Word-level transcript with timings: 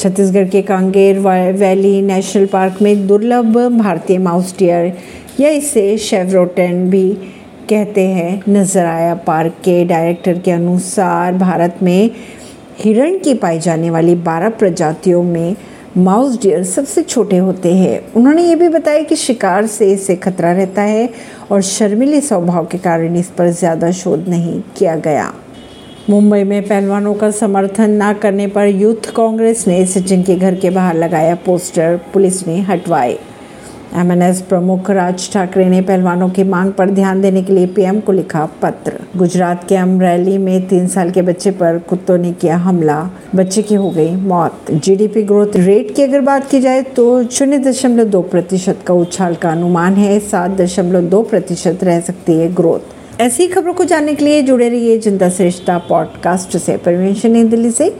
छत्तीसगढ़ 0.00 0.48
के 0.48 0.60
Kanger 0.62 1.18
valley 1.18 2.00
national 2.02 2.46
park 2.46 2.80
में 2.82 3.06
दुर्लभ 3.06 3.56
भारतीय 3.70 4.18
माउस 4.18 4.54
डियर 4.58 4.92
या 5.40 5.48
इसे 5.50 5.96
शेवरोटेन 5.98 6.88
भी 6.90 7.08
कहते 7.70 8.06
हैं, 8.06 8.42
नज़र 8.48 8.86
आया। 8.86 9.14
पार्क 9.26 9.56
के 9.64 9.84
डायरेक्टर 9.84 10.38
के 10.38 10.50
अनुसार, 10.50 11.32
भारत 11.34 11.78
में 11.82 12.10
हिरण 12.78 13.18
की 13.18 13.34
पाई 13.34 13.58
जाने 13.58 13.90
वाली 13.90 14.14
12 14.22 14.50
प्रजातियों 14.50 15.22
में 15.22 15.56
माउस 15.98 16.40
डियर 16.42 16.64
सबसे 16.64 17.02
छोटे 17.02 17.36
होते 17.38 17.74
हैं। 17.74 18.00
उन्होंने 18.14 18.42
ये 18.42 18.54
भी 18.54 18.68
बताया 18.68 19.02
कि 19.02 19.16
शिकार 19.16 19.66
से 19.66 19.90
इसे 19.92 20.16
खतरा 20.16 20.52
रहता 20.52 20.82
है 20.82 21.08
और 21.50 21.62
शर्मिले 21.62 22.20
स्वभाव 22.20 22.66
के 22.66 22.78
कारण 22.78 23.16
इस 23.16 23.30
पर 23.30 23.50
ज़्यादा 23.50 23.90
शोध 23.92 24.28
नहीं 24.28 24.60
किया 24.76 24.96
गया। 24.98 25.32
मुंबई 26.08 26.44
में 26.44 26.62
पहलवानों 26.62 27.14
का 27.14 27.30
समर्थन 27.30 28.02
न 28.02 28.12
करने 28.12 28.46
पर 28.46 28.66
यूथ 28.66 29.10
कांग्रेस 29.16 29.66
ने 29.68 29.84
सचिन 29.86 30.22
के 30.22 30.34
घर 30.36 30.54
के 30.54 30.70
बाहर 30.70 30.94
लगाया 30.94 31.34
पोस्टर, 31.34 31.96
पुलिस 32.12 32.46
ने 32.46 32.60
हटवाए। 32.60 33.18
एमएनएस 33.96 34.40
प्रमुख 34.40 34.90
राज 34.90 35.28
ठाकरे 35.32 35.64
ने 35.64 35.80
पहलवानों 35.80 36.28
की 36.28 36.44
मांग 36.44 36.72
पर 36.72 36.90
ध्यान 36.90 37.20
देने 37.20 37.42
के 37.42 37.52
लिए 37.52 37.66
पीएम 37.66 38.00
को 38.00 38.12
लिखा 38.12 38.44
पत्र। 38.62 38.92
गुजरात 39.16 39.66
के 39.68 39.76
अमरेली 39.76 40.36
में 40.38 40.68
तीन 40.68 40.86
साल 40.86 41.10
के 41.10 41.22
बच्चे 41.22 41.50
पर 41.50 41.78
कुत्तों 41.78 42.16
ने 42.18 42.32
किया 42.32 42.56
हमला। 42.56 42.98
बच्चे 43.34 43.62
की 43.62 43.74
हो 43.74 43.90
गई 43.90 44.14
मौत। 44.16 44.70
जीडीपी 44.70 45.22
ग्रोथ 45.22 45.56
रेट 45.56 45.94
की 45.94 46.02
अगर 46.02 46.20
बात 46.20 46.48
की 46.50 46.60
जाए 46.60 46.82
तो 46.82 47.24
शून्य 47.24 47.58
दशमलव 47.58 48.04
दो 48.04 48.22
प्रतिशत 48.22 48.78
का 48.86 48.94
उछाल 48.94 49.34
का 49.34 49.50
अनुमान 49.50 49.94
है। 49.94 50.18
सात 50.20 50.50
दशमलव 50.50 51.08
दो 51.08 51.22
प्रतिशत 51.22 51.84
रह 51.84 52.00
सकती 52.00 52.38
है 52.38 52.54
ग्रोथ 52.54 52.98
ऐसी 53.20 53.46
खबरों 53.46 53.74
को 53.74 53.84
जानने 53.84 54.14
के 54.14 54.24
लिए 54.24 54.42
जुड़े 54.42 54.68
रहिए 54.68 54.98
जनता 54.98 55.30
श्रेष्ठा 55.30 55.78
पॉडकास्ट 55.78 56.56
से। 56.56 56.76
परमेश 56.76 57.26
नई 57.26 57.44
दिल्ली 57.44 57.70
से। 57.70 57.96